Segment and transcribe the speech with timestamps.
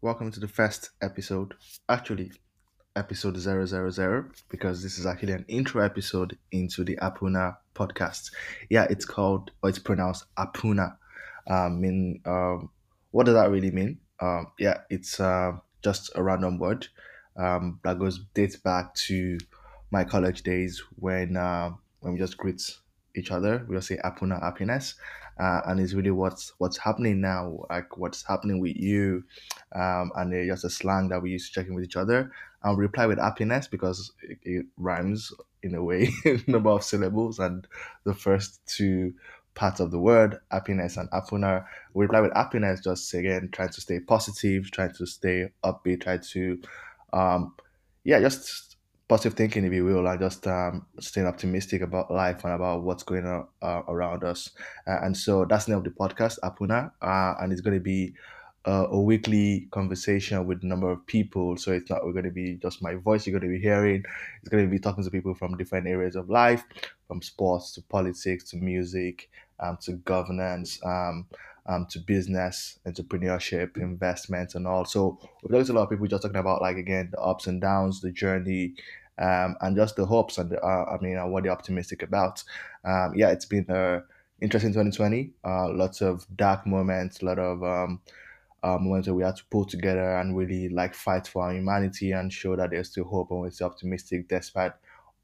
[0.00, 1.52] welcome to the first episode.
[1.90, 2.32] Actually,
[2.96, 8.30] episode 000, because this is actually an intro episode into the Happuna podcast.
[8.70, 10.96] Yeah, it's called, or it's pronounced Happuna.
[11.46, 12.70] Um, mean, um,
[13.10, 13.98] what does that really mean?
[14.20, 15.52] Um, yeah, it's uh,
[15.84, 16.88] just a random word
[17.36, 19.36] um, that goes dates back to
[19.90, 22.62] my college days when uh, when we just greet
[23.16, 23.64] each other.
[23.68, 24.94] We'll say Happuna happiness,
[25.38, 29.24] uh, and it's really what's what's happening now, like what's happening with you,
[29.74, 32.32] um, and uh, just a slang that we use to check in with each other.
[32.62, 36.10] And we reply with happiness because it, it rhymes in a way,
[36.46, 37.66] number of syllables, and
[38.04, 39.14] the first two
[39.54, 41.66] parts of the word, happiness and happuna.
[41.94, 46.18] We reply with happiness, just again trying to stay positive, trying to stay upbeat, try
[46.18, 46.60] to,
[47.12, 47.54] um,
[48.04, 48.75] yeah, just
[49.08, 53.02] positive thinking, if you will, and just um, staying optimistic about life and about what's
[53.02, 54.50] going on uh, around us.
[54.86, 57.80] Uh, and so that's the name of the podcast, Happuna, uh, and it's going to
[57.82, 58.14] be
[58.66, 61.56] uh, a weekly conversation with a number of people.
[61.56, 64.02] So it's not we're going to be just my voice you're going to be hearing.
[64.40, 66.64] It's going to be talking to people from different areas of life,
[67.06, 70.84] from sports to politics to music um, to governance.
[70.84, 71.26] Um,
[71.68, 74.84] um, to business, entrepreneurship, investment, and all.
[74.84, 77.46] So we've talked to a lot of people just talking about like again the ups
[77.46, 78.74] and downs, the journey,
[79.18, 82.42] um, and just the hopes and the, uh, I mean uh, what they're optimistic about.
[82.84, 84.02] Um, yeah, it's been a
[84.40, 85.32] interesting 2020.
[85.44, 88.00] Uh, lots of dark moments, a lot of um,
[88.62, 92.12] uh, moments where we had to pull together and really like fight for our humanity
[92.12, 94.72] and show that there's still hope and we're still optimistic despite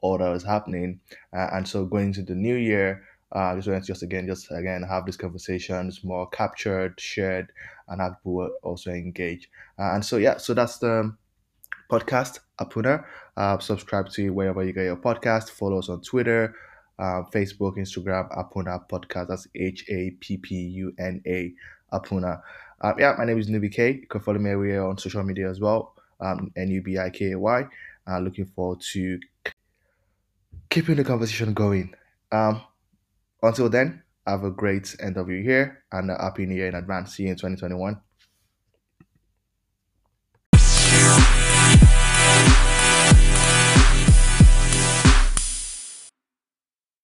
[0.01, 1.01] all that was happening.
[1.33, 3.05] Uh, and so going into the new year.
[3.33, 7.51] Uh, just want to just again, just again have these conversations more captured, shared,
[7.89, 9.51] and have people also engage.
[9.79, 11.15] Uh, and so yeah, so that's the
[11.91, 13.05] podcast Happuna.
[13.37, 15.51] Uh, subscribe to wherever you get your podcast.
[15.51, 16.55] Follow us on Twitter,
[16.99, 19.29] uh, Facebook, Instagram, Happuna Podcast.
[19.29, 21.53] That's H A P P U N A
[21.92, 22.42] Happuna.
[22.83, 23.92] Um, yeah, my name is Nubi Kay.
[23.92, 25.95] You can follow me everywhere on social media as well.
[26.21, 27.65] Um, N U B I K A Y.
[28.07, 29.19] Uh, looking forward to
[30.69, 31.95] keeping the conversation going.
[32.33, 32.63] Um,
[33.42, 36.75] until then, have a great end of your year and a happy new year in
[36.75, 37.17] advance.
[37.17, 38.01] See you in 2021.